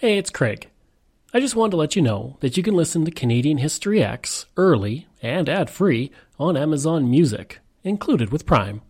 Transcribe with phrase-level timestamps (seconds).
[0.00, 0.70] Hey, it's Craig.
[1.34, 4.46] I just wanted to let you know that you can listen to Canadian History X
[4.56, 8.80] early and ad free on Amazon Music, included with Prime.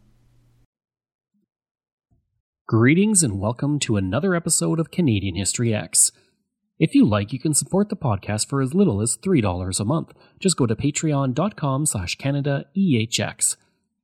[2.69, 6.13] Greetings and welcome to another episode of Canadian History X.
[6.79, 10.13] If you like, you can support the podcast for as little as $3 a month.
[10.39, 13.57] Just go to patreon.com slash CanadaEHX.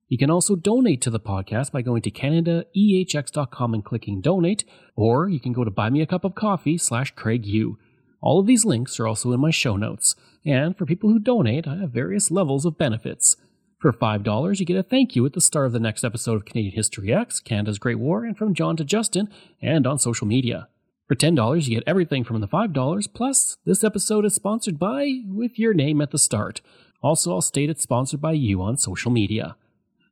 [0.09, 4.64] You can also donate to the podcast by going to CanadaEHX.com and clicking donate,
[4.95, 7.77] or you can go to buymeacupofcoffee slash CraigU.
[8.21, 10.14] All of these links are also in my show notes,
[10.45, 13.36] and for people who donate, I have various levels of benefits.
[13.81, 16.45] For $5, you get a thank you at the start of the next episode of
[16.45, 19.29] Canadian History X, Canada's Great War, and from John to Justin,
[19.61, 20.68] and on social media.
[21.09, 25.59] For $10, you get everything from the $5, plus this episode is sponsored by, with
[25.59, 26.61] your name at the start.
[27.03, 29.57] Also, I'll state it's sponsored by you on social media.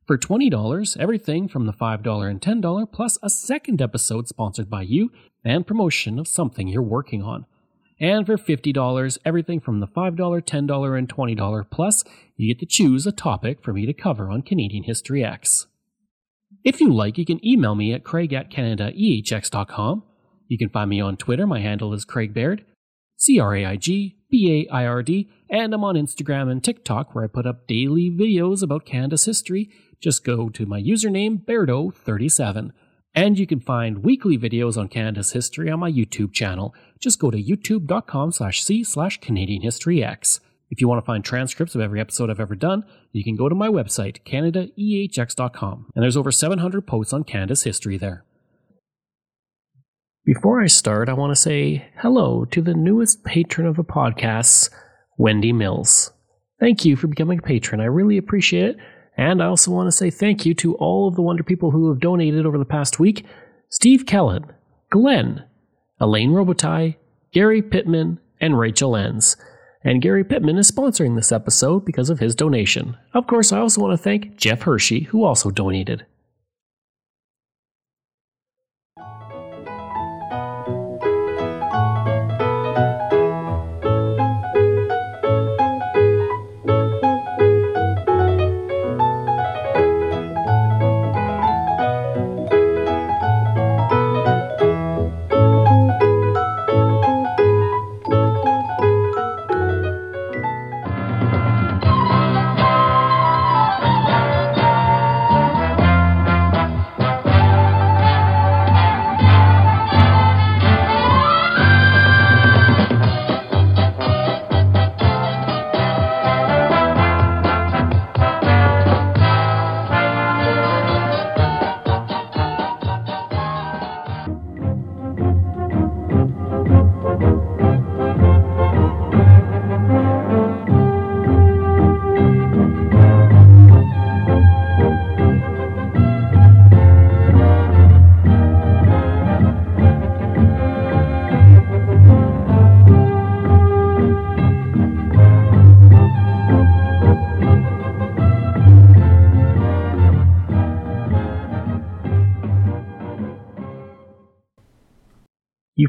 [0.07, 5.11] For $20, everything from the $5 and $10 plus a second episode sponsored by you
[5.43, 7.47] and promotion of something you're working on.
[7.99, 12.03] And for $50, everything from the $5, $10, and $20 plus,
[12.37, 15.65] you get to choose a topic for me to cover on Canadian History X.
[16.63, 20.03] If you like, you can email me at craig at canadaehx.com.
[20.47, 21.47] You can find me on Twitter.
[21.47, 22.63] My handle is Craig Baird,
[23.17, 26.63] C R A I G B A I R D, and I'm on Instagram and
[26.63, 31.43] TikTok where I put up daily videos about Canada's history just go to my username,
[31.43, 32.71] Bairdo37.
[33.13, 36.75] And you can find weekly videos on Canada's history on my YouTube channel.
[36.99, 40.41] Just go to youtube.com slash c slash Canadian History X.
[40.69, 43.47] If you want to find transcripts of every episode I've ever done, you can go
[43.47, 48.25] to my website, CanadaEHX.com, and there's over 700 posts on Canada's history there.
[50.25, 54.71] Before I start, I want to say hello to the newest patron of the podcasts,
[55.17, 56.11] Wendy Mills.
[56.59, 57.79] Thank you for becoming a patron.
[57.79, 58.77] I really appreciate it.
[59.17, 61.89] And I also want to say thank you to all of the wonder people who
[61.89, 63.25] have donated over the past week
[63.69, 64.45] Steve Kellen,
[64.89, 65.43] Glenn,
[65.99, 66.95] Elaine Robitaille,
[67.31, 69.37] Gary Pittman, and Rachel Enns.
[69.83, 72.97] And Gary Pittman is sponsoring this episode because of his donation.
[73.13, 76.05] Of course, I also want to thank Jeff Hershey, who also donated.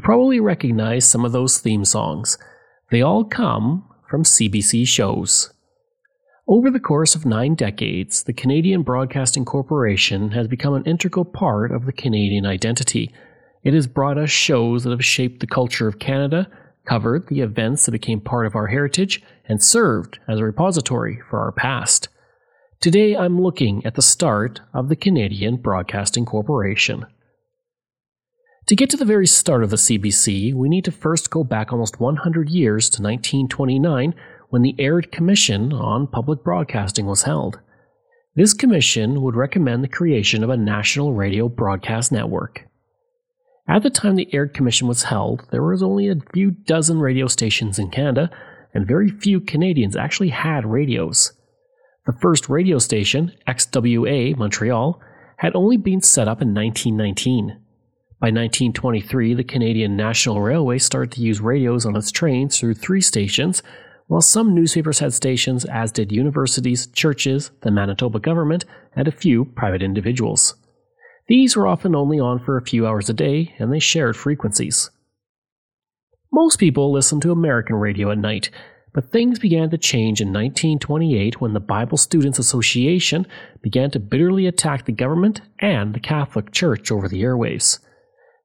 [0.07, 2.37] Probably recognize some of those theme songs.
[2.91, 5.51] They all come from CBC shows.
[6.47, 11.73] Over the course of nine decades, the Canadian Broadcasting Corporation has become an integral part
[11.73, 13.13] of the Canadian identity.
[13.65, 16.49] It has brought us shows that have shaped the culture of Canada,
[16.85, 21.41] covered the events that became part of our heritage, and served as a repository for
[21.41, 22.07] our past.
[22.79, 27.07] Today I'm looking at the start of the Canadian Broadcasting Corporation.
[28.67, 31.71] To get to the very start of the CBC, we need to first go back
[31.71, 34.13] almost 100 years to 1929
[34.49, 37.61] when the Aird Commission on Public Broadcasting was held.
[38.35, 42.67] This commission would recommend the creation of a national radio broadcast network.
[43.69, 47.27] At the time the Aird Commission was held, there was only a few dozen radio
[47.27, 48.29] stations in Canada,
[48.73, 51.31] and very few Canadians actually had radios.
[52.05, 54.99] The first radio station, XWA Montreal,
[55.37, 57.61] had only been set up in 1919.
[58.19, 62.99] By 1923, the Canadian National Railway started to use radios on its trains through three
[62.99, 63.61] stations,
[64.07, 68.65] while some newspapers had stations, as did universities, churches, the Manitoba government,
[68.95, 70.55] and a few private individuals.
[71.27, 74.89] These were often only on for a few hours a day, and they shared frequencies.
[76.33, 78.49] Most people listened to American radio at night,
[78.95, 83.27] but things began to change in 1928 when the Bible Students Association
[83.61, 87.77] began to bitterly attack the government and the Catholic Church over the airwaves.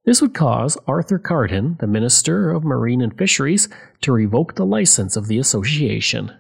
[0.05, 3.69] This would cause Arthur Cardin, the Minister of Marine and Fisheries,
[4.01, 6.33] to revoke the license of the association.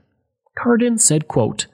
[0.58, 1.66] Cardin said, quote,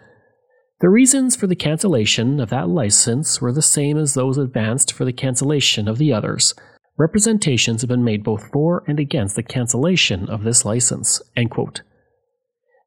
[0.81, 5.06] The reasons for the cancellation of that license were the same as those advanced for
[5.06, 6.55] the cancellation of the others.
[6.99, 11.23] Representations have been made both for and against the cancellation of this license.
[11.37, 11.82] End quote.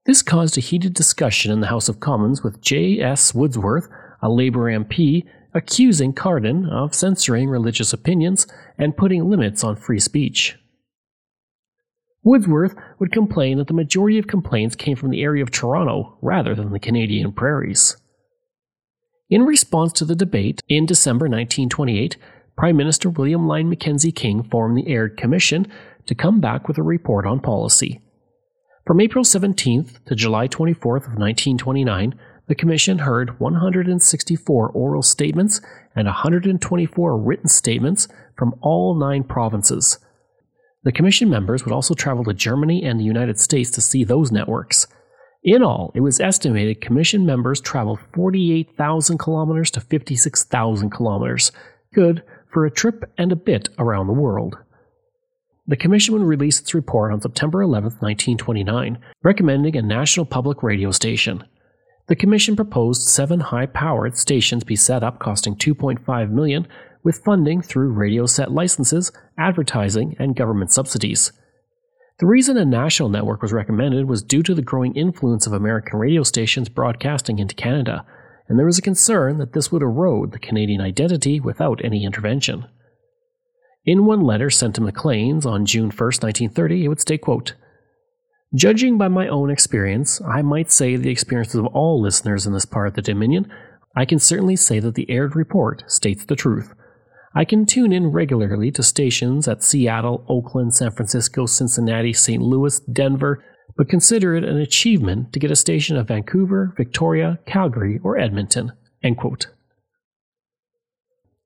[0.05, 3.33] This caused a heated discussion in the House of Commons with J.S.
[3.33, 3.87] Woodsworth,
[4.21, 10.57] a Labour MP, accusing Cardin of censoring religious opinions and putting limits on free speech.
[12.23, 16.53] Woodsworth would complain that the majority of complaints came from the area of Toronto rather
[16.53, 17.97] than the Canadian prairies.
[19.29, 22.17] In response to the debate, in December 1928,
[22.57, 25.67] Prime Minister William Lyon Mackenzie King formed the Aird Commission
[26.05, 28.01] to come back with a report on policy.
[28.85, 32.13] From April 17th to July 24th of 1929,
[32.47, 35.61] the Commission heard 164 oral statements
[35.95, 38.07] and 124 written statements
[38.37, 39.99] from all nine provinces.
[40.83, 44.31] The Commission members would also travel to Germany and the United States to see those
[44.31, 44.87] networks.
[45.43, 51.51] In all, it was estimated Commission members traveled 48,000 kilometers to 56,000 kilometers,
[51.93, 54.57] good for a trip and a bit around the world.
[55.67, 60.91] The Commission would release its report on September 11, 1929, recommending a national public radio
[60.91, 61.43] station.
[62.07, 66.67] The commission proposed seven high-powered stations be set up costing 2.5 million
[67.03, 71.31] with funding through radio set licenses, advertising, and government subsidies.
[72.19, 75.97] The reason a national network was recommended was due to the growing influence of American
[75.97, 78.05] radio stations broadcasting into Canada,
[78.47, 82.65] and there was a concern that this would erode the Canadian identity without any intervention.
[83.85, 87.55] In one letter sent to Maclean's on June 1, 1930, it would state, quote,
[88.53, 92.65] Judging by my own experience, I might say the experiences of all listeners in this
[92.65, 93.49] part of the Dominion,
[93.95, 96.73] I can certainly say that the Aird report states the truth.
[97.33, 102.41] I can tune in regularly to stations at Seattle, Oakland, San Francisco, Cincinnati, St.
[102.41, 103.41] Louis, Denver,
[103.77, 108.73] but consider it an achievement to get a station at Vancouver, Victoria, Calgary, or Edmonton.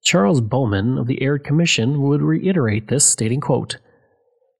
[0.03, 3.77] Charles Bowman of the Aird Commission would reiterate this, stating, quote,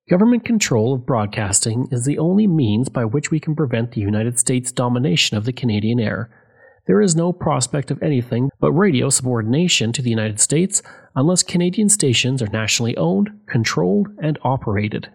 [0.07, 4.37] Government control of broadcasting is the only means by which we can prevent the United
[4.37, 6.29] States domination of the Canadian air.
[6.85, 10.83] There is no prospect of anything but radio subordination to the United States
[11.15, 15.09] unless Canadian stations are nationally owned, controlled, and operated.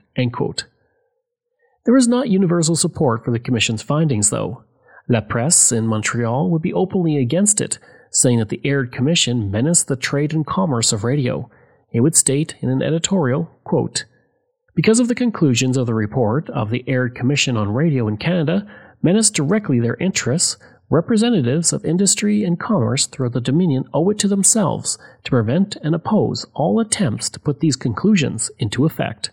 [1.86, 4.64] There is not universal support for the Commission's findings, though.
[5.08, 7.78] La Presse in Montreal would be openly against it,
[8.10, 11.48] saying that the Aird Commission menaced the trade and commerce of radio.
[11.92, 14.04] It would state in an editorial, quote,
[14.74, 18.66] because of the conclusions of the report of the Aird Commission on Radio in Canada
[19.02, 20.56] menace directly their interests,
[20.90, 25.94] representatives of industry and commerce throughout the Dominion owe it to themselves to prevent and
[25.94, 29.30] oppose all attempts to put these conclusions into effect.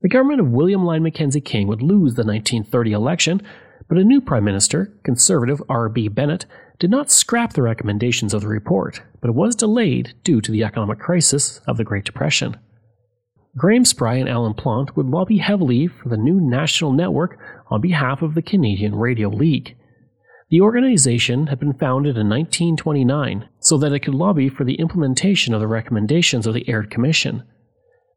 [0.00, 3.42] The government of William Lyon Mackenzie King would lose the 1930 election,
[3.88, 6.08] but a new Prime Minister, Conservative R.B.
[6.08, 6.46] Bennett,
[6.78, 10.62] did not scrap the recommendations of the report, but it was delayed due to the
[10.62, 12.56] economic crisis of the Great Depression.
[13.58, 18.22] Graham Spry and Alan Plaunt would lobby heavily for the new national network on behalf
[18.22, 19.76] of the Canadian Radio League.
[20.48, 25.54] The organization had been founded in 1929 so that it could lobby for the implementation
[25.54, 27.42] of the recommendations of the Aird Commission.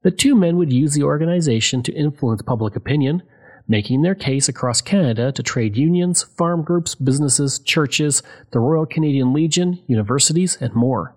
[0.04, 3.24] The two men would use the organization to influence public opinion,
[3.68, 9.34] making their case across Canada to trade unions, farm groups, businesses, churches, the Royal Canadian
[9.34, 11.16] Legion, universities, and more.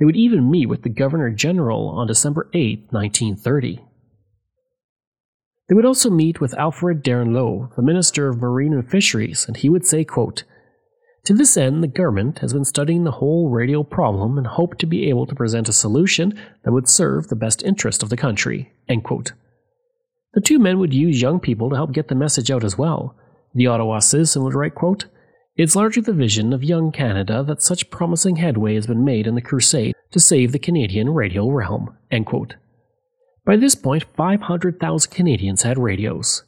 [0.00, 3.84] They would even meet with the Governor General on December 8, 1930.
[5.68, 9.68] They would also meet with Alfred Duranleau, the Minister of Marine and Fisheries, and he
[9.68, 10.44] would say, quote,
[11.26, 14.86] To this end, the government has been studying the whole radio problem and hoped to
[14.86, 16.32] be able to present a solution
[16.64, 18.72] that would serve the best interest of the country.
[20.32, 23.14] The two men would use young people to help get the message out as well.
[23.54, 25.04] The Ottawa Citizen would write, quote,
[25.62, 29.34] it's largely the vision of young Canada that such promising headway has been made in
[29.34, 31.94] the crusade to save the Canadian radio realm.
[33.44, 36.44] By this point, 500,000 Canadians had radios.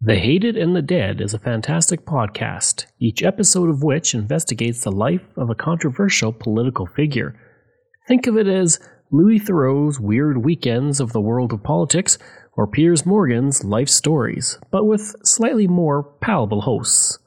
[0.00, 4.92] The Hated and the Dead is a fantastic podcast, each episode of which investigates the
[4.92, 7.38] life of a controversial political figure.
[8.08, 12.16] Think of it as Louis Theroux's Weird Weekends of the World of Politics,
[12.56, 17.18] or Piers Morgan's life stories, but with slightly more palatable hosts.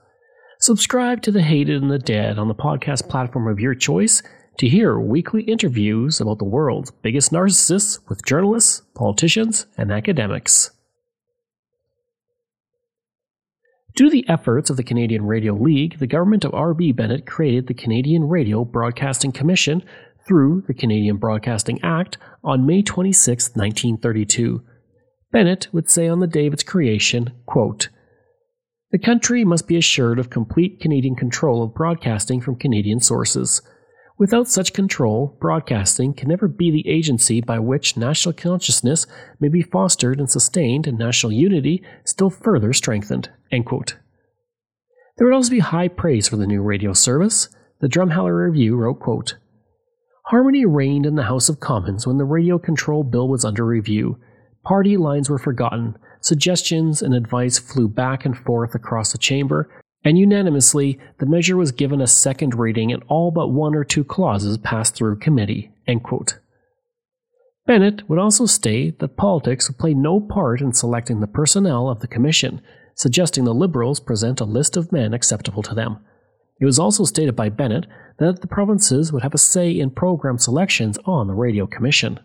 [0.60, 4.24] Subscribe to The Hated and the Dead on the podcast platform of your choice
[4.58, 10.72] to hear weekly interviews about the world's biggest narcissists with journalists, politicians, and academics.
[13.96, 16.92] Due to the efforts of the Canadian Radio League, the government of R.B.
[16.92, 19.84] Bennett created the Canadian Radio Broadcasting Commission
[20.28, 24.64] through the Canadian Broadcasting Act on May 26, 1932.
[25.32, 27.90] Bennett would say on the day of its creation, quote,
[28.92, 33.62] The country must be assured of complete Canadian control of broadcasting from Canadian sources.
[34.18, 39.06] Without such control, broadcasting can never be the agency by which national consciousness
[39.40, 43.30] may be fostered and sustained and national unity still further strengthened.
[45.18, 47.50] There would also be high praise for the new radio service.
[47.80, 49.36] The Drumheller Review wrote, quote,
[50.28, 54.20] Harmony reigned in the House of Commons when the radio control bill was under review.
[54.68, 59.70] Party lines were forgotten, suggestions and advice flew back and forth across the chamber,
[60.04, 64.04] and unanimously the measure was given a second reading and all but one or two
[64.04, 65.72] clauses passed through committee.
[67.66, 72.02] Bennett would also state that politics would play no part in selecting the personnel of
[72.02, 72.60] the commission,
[72.94, 76.00] suggesting the Liberals present a list of men acceptable to them.
[76.60, 77.86] It was also stated by Bennett
[78.20, 82.20] that the provinces would have a say in program selections on the Radio Commission.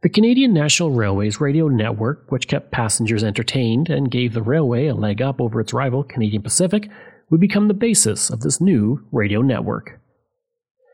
[0.00, 4.94] The Canadian National Railway's radio network, which kept passengers entertained and gave the railway a
[4.94, 6.88] leg up over its rival Canadian Pacific,
[7.30, 9.98] would become the basis of this new radio network.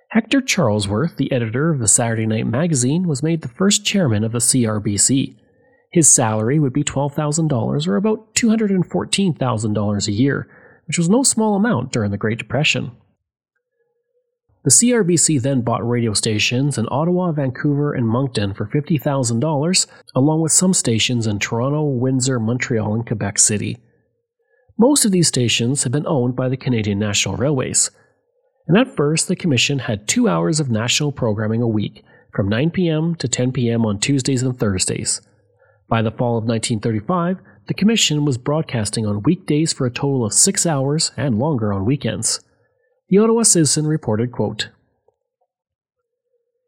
[0.08, 4.32] Hector Charlesworth, the editor of the Saturday Night Magazine, was made the first chairman of
[4.32, 5.37] the CRBC.
[5.92, 10.49] His salary would be $12,000 or about $214,000 a year,
[10.87, 12.92] which was no small amount during the Great Depression.
[14.64, 20.52] The CRBC then bought radio stations in Ottawa, Vancouver, and Moncton for $50,000, along with
[20.52, 23.76] some stations in Toronto, Windsor, Montreal, and Quebec City.
[24.78, 27.90] Most of these stations had been owned by the Canadian National Railways.
[28.66, 32.02] And at first, the Commission had two hours of national programming a week,
[32.35, 33.14] from 9 p.m.
[33.16, 33.85] to 10 p.m.
[33.85, 35.21] on Tuesdays and Thursdays.
[35.90, 40.33] By the fall of 1935, the Commission was broadcasting on weekdays for a total of
[40.33, 42.40] six hours and longer on weekends.
[43.14, 44.71] The Ottawa Citizen reported, quote,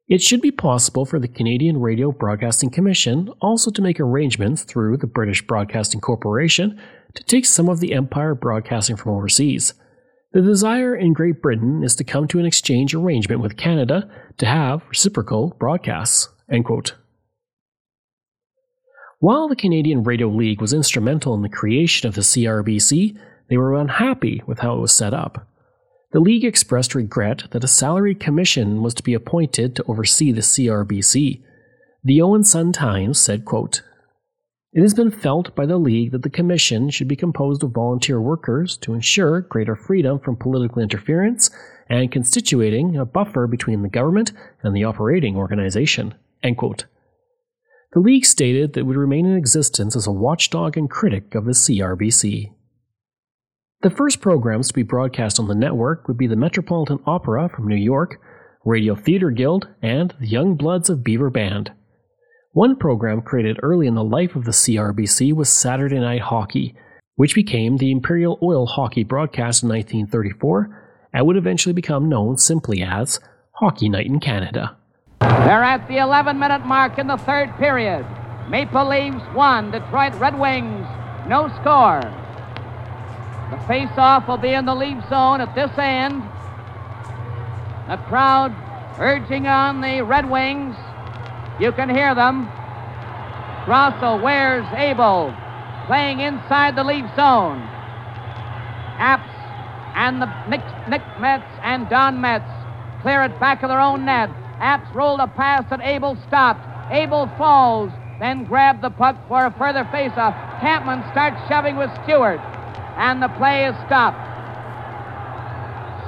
[0.06, 4.98] It should be possible for the Canadian Radio Broadcasting Commission also to make arrangements through
[4.98, 6.80] the British Broadcasting Corporation
[7.14, 9.74] to take some of the Empire broadcasting from overseas.
[10.34, 14.46] The desire in Great Britain is to come to an exchange arrangement with Canada to
[14.46, 16.28] have reciprocal broadcasts.
[19.18, 23.74] While the Canadian Radio League was instrumental in the creation of the CRBC, they were
[23.74, 25.48] unhappy with how it was set up.
[26.12, 30.40] The League expressed regret that a salaried commission was to be appointed to oversee the
[30.40, 31.42] CRBC.
[32.04, 33.82] The Owen Sun Times said, quote,
[34.72, 38.20] It has been felt by the League that the commission should be composed of volunteer
[38.20, 41.50] workers to ensure greater freedom from political interference
[41.88, 44.32] and constituting a buffer between the government
[44.62, 46.14] and the operating organization.
[47.92, 51.46] The League stated that it would remain in existence as a watchdog and critic of
[51.46, 52.52] the CRBC.
[53.82, 57.68] The first programs to be broadcast on the network would be the Metropolitan Opera from
[57.68, 58.18] New York,
[58.64, 61.72] Radio Theatre Guild, and the Young Bloods of Beaver Bend.
[62.52, 66.74] One program created early in the life of the CRBC was Saturday Night Hockey,
[67.16, 72.82] which became the Imperial Oil Hockey broadcast in 1934 and would eventually become known simply
[72.82, 73.20] as
[73.52, 74.74] Hockey Night in Canada.
[75.20, 78.06] They're at the 11 minute mark in the third period.
[78.48, 80.86] Maple Leafs 1, Detroit Red Wings
[81.28, 82.00] no score.
[83.50, 86.20] The face-off will be in the lead zone at this end.
[87.88, 88.52] The crowd
[88.98, 90.74] urging on the Red Wings.
[91.60, 92.48] You can hear them.
[93.68, 95.32] Russell wears Abel
[95.86, 97.62] playing inside the lead zone.
[98.98, 99.30] Apps
[99.94, 102.50] and the Nick, Nick Metz and Don Metz
[103.02, 104.28] clear it back of their own net.
[104.58, 106.66] Apps rolled a pass that Abel stopped.
[106.90, 110.34] Abel falls, then grabbed the puck for a further face-off.
[110.60, 112.40] Kampman starts shoving with Stewart
[112.96, 114.20] and the play is stopped.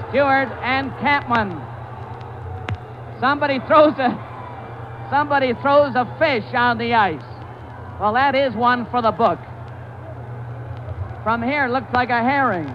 [0.09, 1.53] Stewart and Kampman.
[3.21, 4.17] Somebody throws a
[5.11, 7.23] somebody throws a fish on the ice.
[8.01, 9.39] Well, that is one for the book.
[11.23, 12.69] From here, looks like a herring.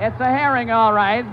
[0.00, 1.24] It's a herring, all right.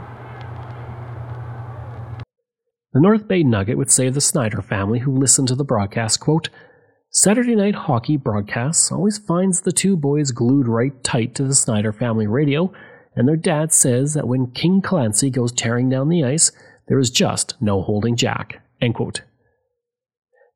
[2.93, 6.19] The North Bay Nugget would say of the Snyder family who listened to the broadcast,
[6.19, 6.49] quote,
[7.11, 11.91] Saturday Night Hockey broadcasts always finds the two boys glued right tight to the Snyder
[11.91, 12.71] family radio,
[13.15, 16.51] and their dad says that when King Clancy goes tearing down the ice,
[16.87, 18.61] there is just no holding Jack.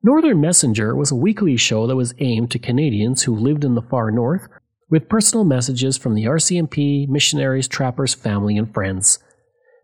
[0.03, 3.81] Northern Messenger was a weekly show that was aimed to Canadians who lived in the
[3.81, 4.47] far north,
[4.91, 9.17] with personal messages from the RCMP, missionaries, trappers, family, and friends.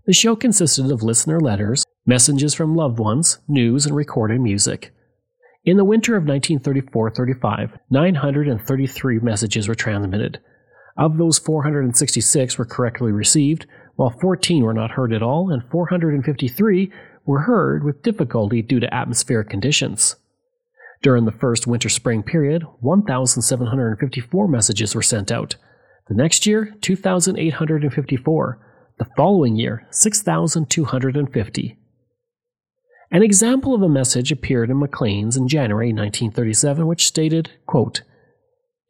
[0.06, 4.94] The show consisted of listener letters, messages from loved ones, news, and recorded music.
[5.66, 10.40] In the winter of 1934 35, 933 messages were transmitted.
[10.98, 16.92] Of those, 466 were correctly received, while 14 were not heard at all, and 453
[17.26, 20.16] were heard with difficulty due to atmospheric conditions.
[21.02, 25.56] During the first winter spring period, 1,754 messages were sent out.
[26.08, 28.60] The next year, 2,854.
[28.98, 31.79] The following year, 6,250.
[33.12, 38.02] An example of a message appeared in Maclean's in January 1937, which stated, quote,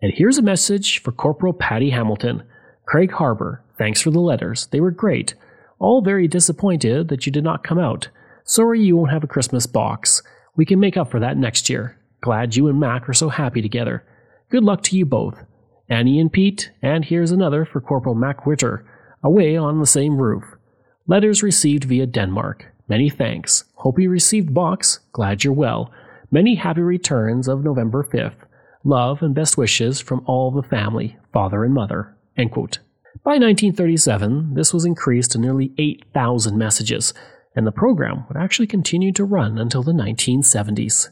[0.02, 2.44] And here's a message for Corporal Paddy Hamilton,
[2.86, 3.64] Craig Harbor.
[3.78, 4.68] Thanks for the letters.
[4.68, 5.36] They were great.
[5.80, 8.10] All very disappointed that you did not come out.
[8.44, 10.22] Sorry you won't have a Christmas box.
[10.58, 11.98] We can make up for that next year.
[12.20, 14.04] Glad you and Mac are so happy together.
[14.50, 15.46] Good luck to you both.
[15.88, 18.86] Annie and Pete, and here's another for Corporal Mac Witter,
[19.24, 20.44] away on the same roof.
[21.08, 22.66] Letters received via Denmark.
[22.90, 23.66] Many thanks.
[23.76, 25.00] Hope you received box.
[25.14, 25.92] Glad you're well.
[26.32, 28.48] Many happy returns of November 5th.
[28.84, 32.16] Love and best wishes from all the family, father and mother.
[33.24, 37.14] By 1937, this was increased to nearly 8,000 messages,
[37.56, 41.10] and the program would actually continue to run until the 1970s.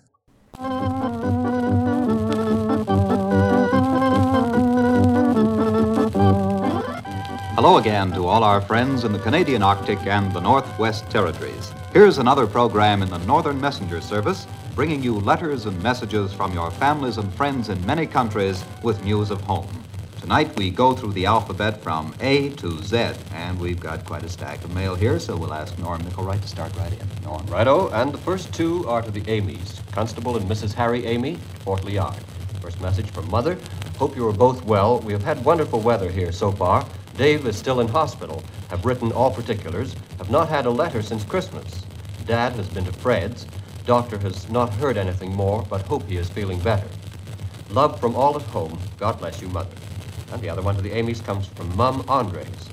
[7.67, 11.73] Hello again to all our friends in the Canadian Arctic and the Northwest Territories.
[11.91, 16.71] Here's another program in the Northern Messenger Service, bringing you letters and messages from your
[16.71, 19.67] families and friends in many countries with news of home.
[20.21, 24.29] Tonight we go through the alphabet from A to Z, and we've got quite a
[24.29, 27.23] stack of mail here, so we'll ask Norm Nickelwright to start right in.
[27.25, 27.45] Norm.
[27.47, 30.71] Righto, and the first two are to the Amys, Constable and Mrs.
[30.71, 32.15] Harry Amy, Portly Yard.
[32.61, 33.57] First message from Mother.
[33.97, 34.99] Hope you are both well.
[34.99, 36.85] We have had wonderful weather here so far.
[37.17, 38.43] Dave is still in hospital.
[38.69, 39.95] Have written all particulars.
[40.19, 41.83] Have not had a letter since Christmas.
[42.27, 43.47] Dad has been to Fred's.
[43.87, 46.87] Doctor has not heard anything more, but hope he is feeling better.
[47.71, 48.77] Love from all at home.
[48.99, 49.75] God bless you, Mother.
[50.31, 52.69] And the other one to the Amys comes from Mum Andres.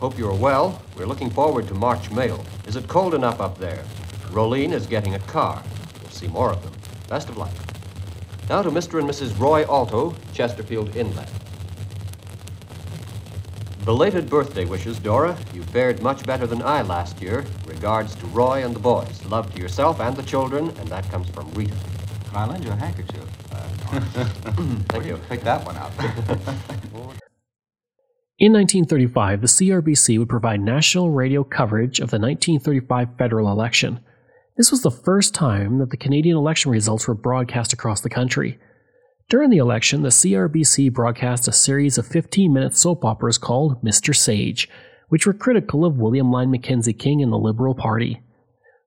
[0.00, 0.80] Hope you are well.
[0.96, 2.42] We're looking forward to March mail.
[2.66, 3.84] Is it cold enough up there?
[4.30, 5.62] Rolene is getting a car.
[6.00, 6.72] We'll see more of them.
[7.10, 7.52] Best of luck.
[8.48, 8.98] Now to Mr.
[8.98, 9.38] and Mrs.
[9.38, 11.28] Roy Alto, Chesterfield Inlet.
[13.84, 15.36] Belated birthday wishes, Dora.
[15.52, 17.44] You fared much better than I last year.
[17.66, 19.24] Regards to Roy and the boys.
[19.26, 21.74] Love to yourself and the children, and that comes from Rita.
[22.26, 23.24] Can I lend you a handkerchief?
[23.52, 24.00] Uh,
[24.88, 25.18] Thank you.
[25.28, 25.90] Pick that one out.
[28.38, 33.98] In 1935, the CRBC would provide national radio coverage of the 1935 federal election.
[34.56, 38.58] This was the first time that the Canadian election results were broadcast across the country.
[39.32, 44.14] During the election, the CRBC broadcast a series of 15 minute soap operas called Mr.
[44.14, 44.68] Sage,
[45.08, 48.20] which were critical of William Lyon Mackenzie King and the Liberal Party.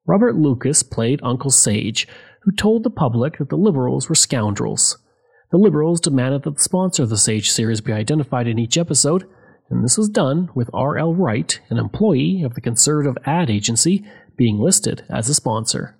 [0.05, 2.07] Robert Lucas played Uncle Sage,
[2.43, 4.99] who told the public that the Liberals were scoundrels.
[5.49, 9.27] The Liberals demanded that the sponsor of the Sage series be identified in each episode,
[9.71, 11.15] and this was done with R.L.
[11.15, 14.05] Wright, an employee of the Conservative ad agency,
[14.37, 15.97] being listed as a sponsor.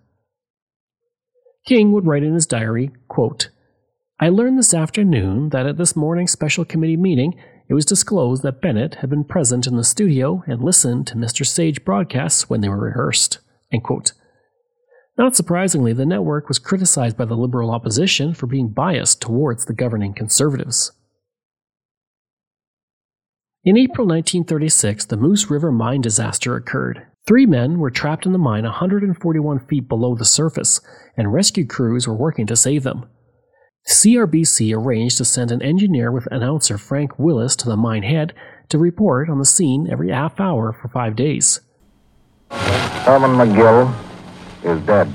[1.65, 3.49] King would write in his diary, quote,
[4.17, 7.35] I learned this afternoon that at this morning's special committee meeting,
[7.67, 11.45] it was disclosed that Bennett had been present in the studio and listened to Mr.
[11.45, 13.39] Sage broadcasts when they were rehearsed.
[15.17, 19.73] Not surprisingly, the network was criticized by the Liberal opposition for being biased towards the
[19.73, 20.93] governing Conservatives.
[23.65, 27.05] In April 1936, the Moose River mine disaster occurred.
[27.27, 30.79] Three men were trapped in the mine 141 feet below the surface,
[31.17, 33.07] and rescue crews were working to save them.
[33.87, 38.33] CRBC arranged to send an engineer with announcer Frank Willis to the mine head
[38.69, 41.61] to report on the scene every half hour for five days.
[42.49, 43.93] Herman Magill
[44.63, 45.13] is dead.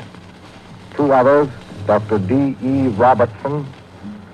[0.94, 1.48] Two others,
[1.84, 2.20] Dr.
[2.20, 2.56] D.
[2.62, 2.86] E.
[2.88, 3.66] Robertson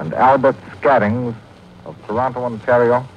[0.01, 1.35] and Albert Scattings
[1.87, 3.09] of Toronto, Ontario,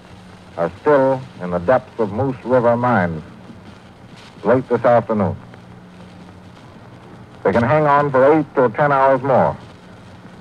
[0.56, 3.22] are still in the depths of Moose River mines
[4.46, 5.36] late this afternoon.
[7.44, 9.58] They can hang on for eight or ten hours more.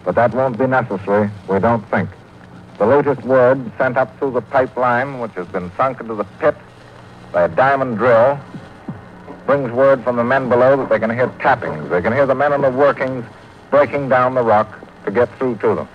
[0.08, 2.08] But that won't be necessary, we don't think.
[2.78, 6.56] The latest word sent up through the pipeline, which has been sunk into the pit
[7.30, 8.40] by a diamond drill,
[9.44, 11.90] brings word from the men below that they can hear tappings.
[11.90, 13.22] They can hear the men in the workings
[13.68, 15.88] breaking down the rock to get through to them.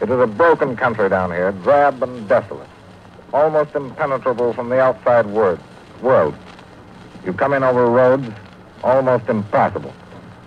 [0.00, 2.70] It is a broken country down here, drab and desolate,
[3.34, 6.34] almost impenetrable from the outside world.
[7.22, 8.32] You come in over roads
[8.82, 9.92] almost impassable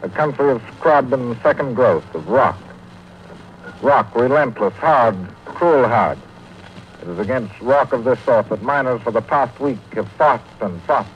[0.01, 2.57] a country of scrub and second growth, of rock.
[3.81, 6.17] Rock, relentless, hard, cruel hard.
[7.01, 10.41] It is against rock of this sort that miners for the past week have fought
[10.61, 11.07] and fought,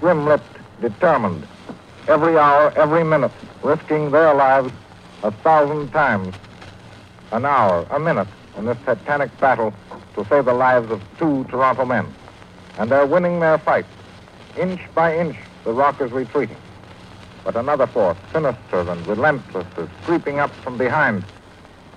[0.00, 1.46] grim-lipped, determined,
[2.08, 4.72] every hour, every minute, risking their lives
[5.22, 6.34] a thousand times
[7.32, 9.72] an hour, a minute in this titanic battle
[10.14, 12.06] to save the lives of two Toronto men.
[12.78, 13.86] And they're winning their fight.
[14.56, 16.56] Inch by inch, the rock is retreating.
[17.44, 21.22] But another force, sinister and relentless, is creeping up from behind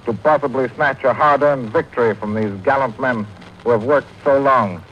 [0.06, 3.26] to possibly snatch a hard-earned victory from these gallant men
[3.64, 4.84] who have worked so long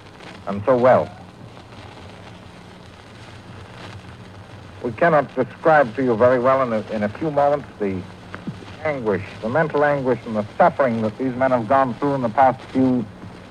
[0.48, 1.10] and so well.
[4.84, 8.02] We cannot describe to you very well in a, in a few moments the
[8.86, 12.30] anguish, the mental anguish and the suffering that these men have gone through in the
[12.30, 13.06] past few,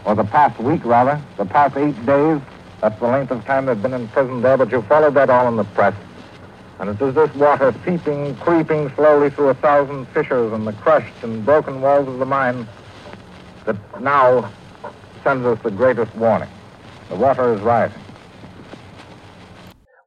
[0.04, 2.40] or the past week rather, the past eight days.
[2.80, 5.48] That's the length of time they've been in prison there, but you followed that all
[5.48, 5.94] in the press.
[6.84, 11.14] And it is this water seeping, creeping slowly through a thousand fissures and the crushed
[11.22, 12.68] and broken walls of the mine
[13.64, 14.52] that now
[15.22, 16.50] sends us the greatest warning.
[17.08, 18.02] The water is rising.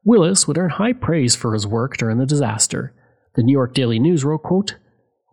[0.04, 2.94] Willis would earn high praise for his work during the disaster.
[3.34, 4.76] The New York Daily News wrote, quote,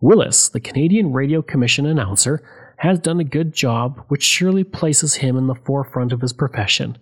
[0.00, 2.42] Willis, the Canadian Radio Commission announcer,
[2.78, 6.98] has done a good job, which surely places him in the forefront of his profession.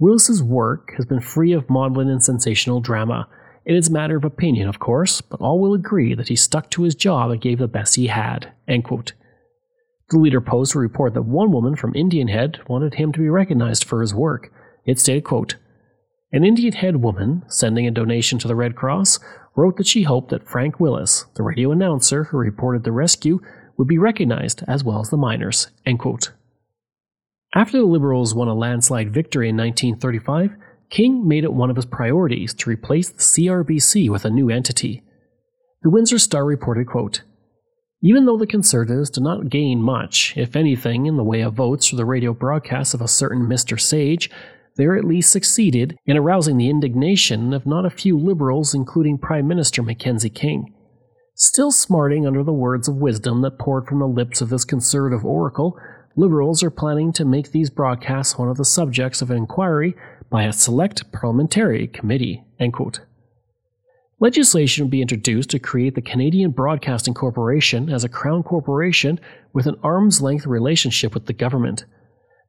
[0.00, 3.28] Willis's work has been free of maudlin and sensational drama.
[3.66, 6.70] It is a matter of opinion, of course, but all will agree that he stuck
[6.70, 8.52] to his job and gave the best he had.
[10.08, 13.28] The Leader Post will report that one woman from Indian Head wanted him to be
[13.28, 14.52] recognized for his work.
[14.84, 15.56] It stated, quote,
[16.30, 19.18] An Indian Head woman, sending a donation to the Red Cross,
[19.56, 23.40] wrote that she hoped that Frank Willis, the radio announcer who reported the rescue,
[23.76, 25.68] would be recognized as well as the miners.
[27.52, 30.54] After the Liberals won a landslide victory in 1935,
[30.90, 35.02] King made it one of his priorities to replace the CRBC with a new entity.
[35.82, 37.22] The Windsor Star reported, quote,
[38.02, 41.86] even though the Conservatives did not gain much, if anything, in the way of votes
[41.86, 43.80] for the radio broadcasts of a certain Mr.
[43.80, 44.30] Sage,
[44.76, 49.48] they at least succeeded in arousing the indignation of not a few liberals, including Prime
[49.48, 50.74] Minister Mackenzie King.
[51.34, 55.24] Still smarting under the words of wisdom that poured from the lips of this conservative
[55.24, 55.78] oracle,
[56.14, 59.94] liberals are planning to make these broadcasts one of the subjects of an inquiry
[60.36, 62.44] by a select parliamentary committee.
[64.20, 69.18] Legislation would be introduced to create the Canadian Broadcasting Corporation as a crown corporation
[69.54, 71.86] with an arm's length relationship with the government.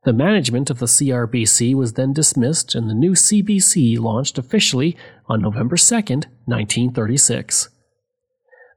[0.04, 4.98] The management of the CRBC was then dismissed and the new CBC launched officially
[5.30, 7.70] on November 2, 1936.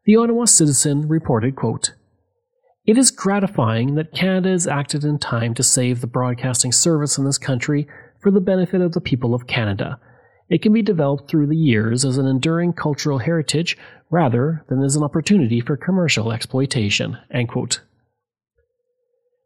[0.05, 1.95] The Ottawa Citizen reported, quote,
[2.87, 7.25] It is gratifying that Canada has acted in time to save the broadcasting service in
[7.25, 7.89] this country
[8.21, 9.99] for the benefit of the people of Canada.
[10.49, 13.79] It can be developed through the years as an enduring cultural heritage
[14.11, 17.17] rather than as an opportunity for commercial exploitation.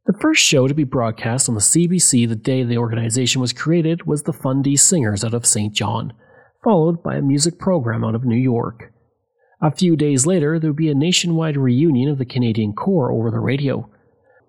[0.06, 4.06] The first show to be broadcast on the CBC the day the organization was created
[4.06, 5.72] was the Fundy Singers out of St.
[5.72, 6.12] John,
[6.62, 8.92] followed by a music program out of New York.
[9.62, 13.30] A few days later, there would be a nationwide reunion of the Canadian Corps over
[13.30, 13.88] the radio.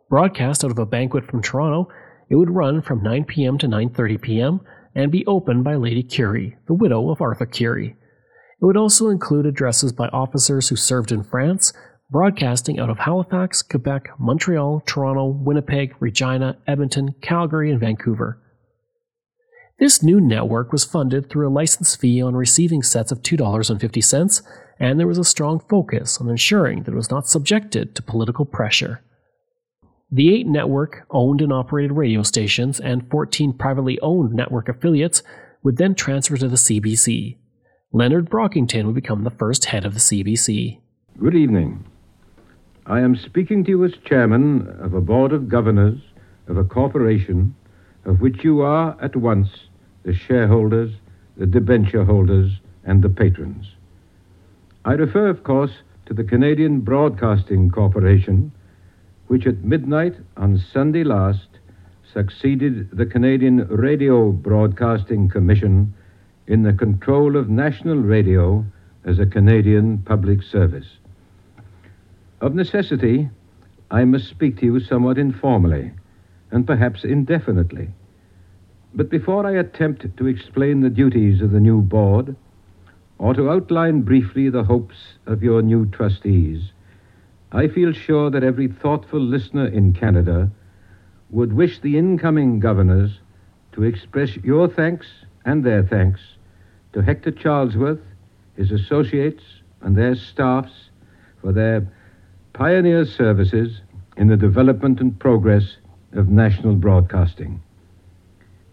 [0.10, 1.90] Broadcast out of a banquet from Toronto,
[2.30, 3.58] it would run from 9 p.m.
[3.60, 4.62] to 9:30 p.m.
[4.94, 7.96] and be opened by Lady Currie, the widow of Arthur Currie.
[8.62, 11.74] It would also include addresses by officers who served in France,
[12.10, 18.40] broadcasting out of Halifax, Quebec, Montreal, Toronto, Winnipeg, Regina, Edmonton, Calgary, and Vancouver.
[19.78, 24.42] This new network was funded through a license fee on receiving sets of $2.50,
[24.80, 28.46] and there was a strong focus on ensuring that it was not subjected to political
[28.46, 29.02] pressure.
[30.12, 35.24] The eight network owned and operated radio stations and 14 privately owned network affiliates
[35.64, 37.38] would then transfer to the CBC.
[37.92, 40.80] Leonard Brockington would become the first head of the CBC.
[41.18, 41.86] Good evening.
[42.86, 46.00] I am speaking to you as chairman of a board of governors
[46.48, 47.56] of a corporation
[48.06, 49.50] of which you are at once
[50.04, 50.92] the shareholders,
[51.36, 52.52] the debenture holders,
[52.84, 53.66] and the patrons.
[54.86, 55.72] I refer, of course,
[56.06, 58.52] to the Canadian Broadcasting Corporation,
[59.28, 61.48] which at midnight on Sunday last
[62.14, 65.94] succeeded the Canadian Radio Broadcasting Commission
[66.48, 68.64] in the control of national radio
[69.04, 70.88] as a Canadian public service.
[72.42, 73.30] Of necessity,
[73.92, 75.92] I must speak to you somewhat informally,
[76.52, 77.90] and perhaps indefinitely.
[78.94, 82.36] But before I attempt to explain the duties of the new board,
[83.18, 86.72] or to outline briefly the hopes of your new trustees,
[87.56, 90.52] I feel sure that every thoughtful listener in Canada
[91.30, 93.20] would wish the incoming governors
[93.72, 95.08] to express your thanks
[95.46, 96.20] and their thanks
[96.92, 98.02] to Hector Charlesworth,
[98.58, 99.44] his associates,
[99.80, 100.90] and their staffs
[101.42, 101.88] for their
[102.52, 103.80] pioneer services
[104.18, 105.78] in the development and progress
[106.12, 107.64] of national broadcasting.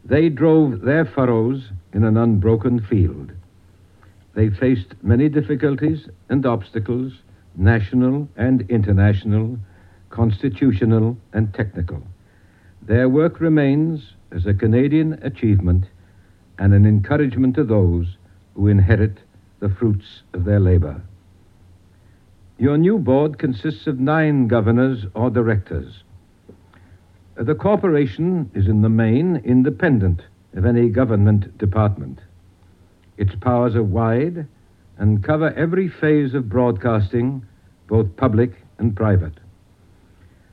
[0.05, 3.31] They drove their furrows in an unbroken field.
[4.35, 7.13] They faced many difficulties and obstacles,
[7.57, 9.59] national and international,
[10.11, 12.03] constitutional and technical.
[12.83, 15.87] Their work remains as a Canadian achievement
[16.59, 18.17] and an encouragement to those
[18.55, 19.19] who inherit
[19.61, 21.01] the fruits of their labor.
[22.59, 26.03] Your new board consists of nine governors or directors.
[27.35, 30.23] The corporation is in the main independent
[30.55, 32.19] of any government department.
[33.17, 34.47] Its powers are wide
[34.99, 37.45] and cover every phase of broadcasting,
[37.89, 39.35] both public and private.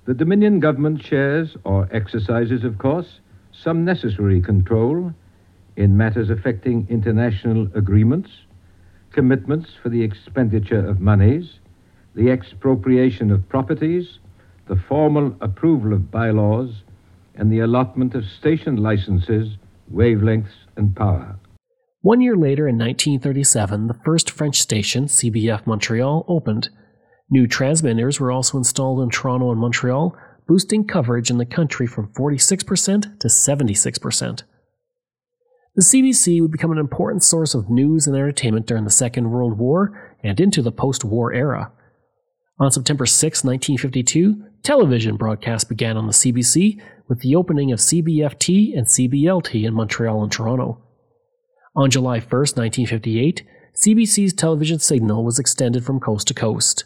[0.06, 3.20] The Dominion government shares or exercises, of course,
[3.52, 5.14] some necessary control
[5.76, 8.30] in matters affecting international agreements,
[9.12, 11.60] commitments for the expenditure of monies,
[12.16, 14.20] the expropriation of properties,
[14.68, 16.84] the formal approval of bylaws,
[17.36, 19.58] and the allotment of station licenses,
[19.94, 21.38] wavelengths, and power.
[22.02, 26.70] One year later, in 1937, the first French station, CBF Montreal, opened.
[27.30, 30.16] New transmitters were also installed in Toronto and Montreal,
[30.48, 34.44] boosting coverage in the country from 46% to 76%.
[35.76, 39.58] The CBC would become an important source of news and entertainment during the Second World
[39.58, 41.72] War and into the post war era.
[42.60, 48.78] On September 6, 1952, television broadcasts began on the CBC with the opening of CBFT
[48.78, 50.82] and CBLT in Montreal and Toronto.
[51.80, 56.84] On July 1, 1958, CBC's television signal was extended from coast to coast.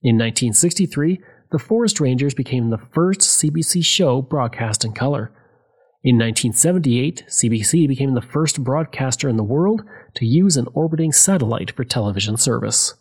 [0.00, 1.20] In 1963,
[1.50, 5.32] the Forest Rangers became the first CBC show broadcast in color.
[6.04, 9.82] In 1978, CBC became the first broadcaster in the world
[10.14, 12.94] to use an orbiting satellite for television service.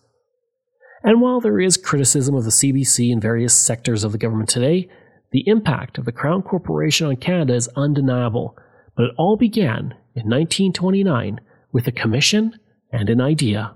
[1.03, 4.89] And while there is criticism of the CBC in various sectors of the government today,
[5.31, 8.57] the impact of the Crown Corporation on Canada is undeniable,
[8.97, 11.39] but it all began in 1929
[11.71, 12.59] with a commission
[12.91, 13.75] and an idea.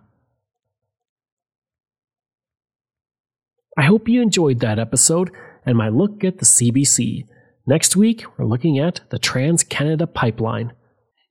[3.77, 5.31] I hope you enjoyed that episode
[5.65, 7.27] and my look at the CBC.
[7.67, 10.73] Next week, we're looking at the Trans Canada Pipeline.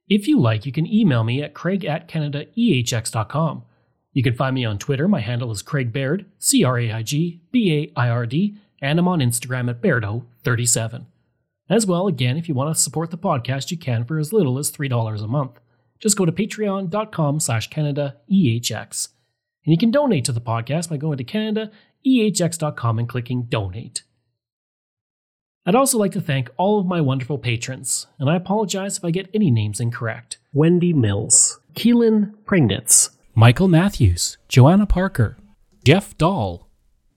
[0.09, 3.65] If you like, you can email me at craig at canadaehx.com.
[4.13, 5.09] You can find me on Twitter.
[5.09, 8.57] My handle is Craig Baird, C R A I G B A I R D,
[8.81, 11.07] and I'm on Instagram at Bairdo37.
[11.71, 14.59] As well, again, if you want to support the podcast, you can for as little
[14.59, 15.61] as $3 a month.
[16.01, 19.09] Just go to patreon.com slash CanadaEHX.
[19.65, 24.03] And you can donate to the podcast by going to CanadaEHX.com and clicking Donate.
[25.65, 29.13] I'd also like to thank all of my wonderful patrons, and I apologize if I
[29.13, 30.39] get any names incorrect.
[30.53, 35.37] Wendy Mills, Keelan Pringnitz, Michael Matthews, Joanna Parker,
[35.85, 36.69] Jeff Dahl,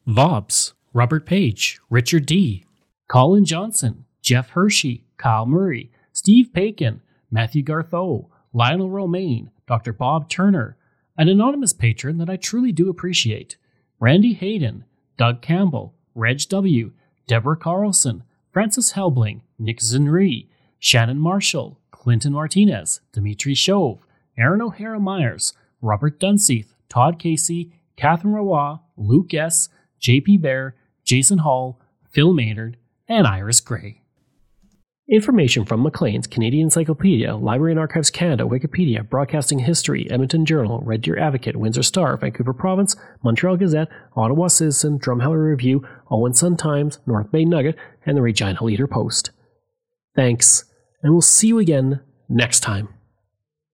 [0.05, 2.65] Vobs, Robert Page, Richard D.,
[3.09, 9.91] Colin Johnson, Jeff Hershey, Kyle Murray, Steve Paikin, Matthew Gartho, Lionel Romaine, Dr.
[9.93, 10.77] Bob Turner,
[11.17, 13.57] an anonymous patron that I truly do appreciate,
[13.99, 14.85] Randy Hayden,
[15.17, 16.91] Doug Campbell, Reg W.,
[17.27, 20.47] Deborah Carlson, Francis Helbling, Nick Zinri,
[20.79, 24.05] Shannon Marshall, Clinton Martinez, Dimitri Shove,
[24.37, 29.69] Aaron O'Hara Myers, Robert Dunseith, Todd Casey, Catherine Roy, Luke S.,
[30.01, 34.02] JP Bear, Jason Hall, Phil Maynard, and Iris Gray.
[35.11, 41.01] Information from Maclean's Canadian Encyclopedia, Library and Archives Canada, Wikipedia, Broadcasting History, Edmonton Journal, Red
[41.01, 46.99] Deer Advocate, Windsor Star, Vancouver Province, Montreal Gazette, Ottawa Citizen, Drumheller Review, Owen Sun Times,
[47.05, 49.31] North Bay Nugget, and the Regina Leader Post.
[50.15, 50.63] Thanks,
[51.01, 52.87] and we'll see you again next time.